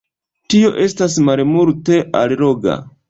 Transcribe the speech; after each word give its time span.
Tio 0.53 0.71
estas 0.85 1.17
malmulte 1.27 1.99
alloga. 2.23 2.79